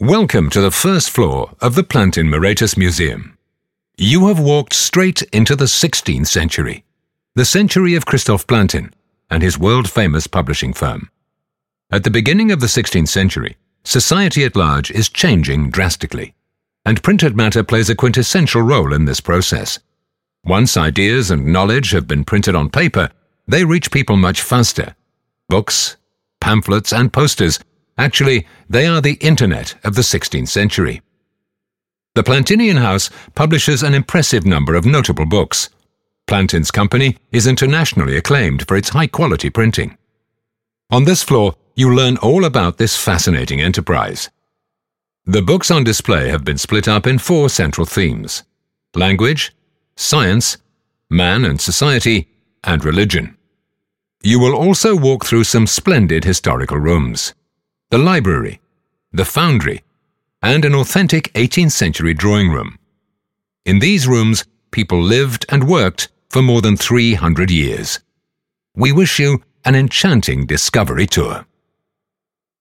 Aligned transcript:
Welcome 0.00 0.48
to 0.50 0.62
the 0.62 0.70
first 0.70 1.10
floor 1.10 1.52
of 1.60 1.74
the 1.74 1.82
Plantin 1.82 2.30
Moretus 2.30 2.74
Museum. 2.74 3.36
You 3.98 4.28
have 4.28 4.40
walked 4.40 4.72
straight 4.72 5.20
into 5.24 5.54
the 5.54 5.66
16th 5.66 6.26
century, 6.26 6.84
the 7.34 7.44
century 7.44 7.94
of 7.94 8.06
Christoph 8.06 8.46
Plantin 8.46 8.94
and 9.28 9.42
his 9.42 9.58
world 9.58 9.90
famous 9.90 10.26
publishing 10.26 10.72
firm. 10.72 11.10
At 11.90 12.04
the 12.04 12.10
beginning 12.10 12.50
of 12.50 12.60
the 12.60 12.66
16th 12.66 13.08
century, 13.08 13.58
society 13.84 14.42
at 14.42 14.56
large 14.56 14.90
is 14.90 15.10
changing 15.10 15.68
drastically, 15.68 16.32
and 16.86 17.02
printed 17.02 17.36
matter 17.36 17.62
plays 17.62 17.90
a 17.90 17.94
quintessential 17.94 18.62
role 18.62 18.94
in 18.94 19.04
this 19.04 19.20
process. 19.20 19.80
Once 20.46 20.78
ideas 20.78 21.30
and 21.30 21.52
knowledge 21.52 21.90
have 21.90 22.08
been 22.08 22.24
printed 22.24 22.54
on 22.54 22.70
paper, 22.70 23.10
they 23.46 23.66
reach 23.66 23.90
people 23.90 24.16
much 24.16 24.40
faster. 24.40 24.96
Books, 25.50 25.98
pamphlets, 26.40 26.90
and 26.90 27.12
posters 27.12 27.58
Actually, 28.00 28.46
they 28.66 28.86
are 28.86 29.02
the 29.02 29.18
Internet 29.20 29.74
of 29.84 29.94
the 29.94 30.00
16th 30.00 30.48
century. 30.48 31.02
The 32.14 32.22
Plantinian 32.22 32.78
House 32.78 33.10
publishes 33.34 33.82
an 33.82 33.92
impressive 33.92 34.46
number 34.46 34.74
of 34.74 34.86
notable 34.86 35.26
books. 35.26 35.68
Plantin's 36.26 36.70
company 36.70 37.18
is 37.30 37.46
internationally 37.46 38.16
acclaimed 38.16 38.66
for 38.66 38.78
its 38.78 38.88
high 38.88 39.06
quality 39.06 39.50
printing. 39.50 39.98
On 40.90 41.04
this 41.04 41.22
floor, 41.22 41.56
you 41.76 41.94
learn 41.94 42.16
all 42.16 42.46
about 42.46 42.78
this 42.78 42.96
fascinating 42.96 43.60
enterprise. 43.60 44.30
The 45.26 45.42
books 45.42 45.70
on 45.70 45.84
display 45.84 46.30
have 46.30 46.42
been 46.42 46.56
split 46.56 46.88
up 46.88 47.06
in 47.06 47.18
four 47.18 47.50
central 47.50 47.84
themes 47.84 48.44
language, 48.94 49.54
science, 49.96 50.56
man 51.10 51.44
and 51.44 51.60
society, 51.60 52.30
and 52.64 52.82
religion. 52.82 53.36
You 54.22 54.40
will 54.40 54.56
also 54.56 54.96
walk 54.96 55.26
through 55.26 55.44
some 55.44 55.66
splendid 55.66 56.24
historical 56.24 56.78
rooms 56.78 57.34
the 57.90 57.98
library, 57.98 58.60
the 59.12 59.24
foundry, 59.24 59.82
and 60.42 60.64
an 60.64 60.74
authentic 60.76 61.32
18th 61.34 61.72
century 61.72 62.14
drawing 62.14 62.48
room. 62.48 62.78
In 63.64 63.80
these 63.80 64.06
rooms, 64.06 64.44
people 64.70 65.02
lived 65.02 65.44
and 65.48 65.68
worked 65.68 66.08
for 66.28 66.40
more 66.40 66.62
than 66.62 66.76
300 66.76 67.50
years. 67.50 67.98
We 68.76 68.92
wish 68.92 69.18
you 69.18 69.42
an 69.64 69.74
enchanting 69.74 70.46
discovery 70.46 71.08
tour. 71.08 71.44